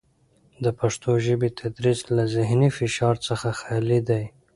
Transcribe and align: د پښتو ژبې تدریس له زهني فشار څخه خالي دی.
د 0.63 0.65
پښتو 0.79 1.11
ژبې 1.25 1.49
تدریس 1.59 1.99
له 2.15 2.23
زهني 2.35 2.69
فشار 2.77 3.15
څخه 3.27 3.47
خالي 3.59 3.99
دی. 4.09 4.23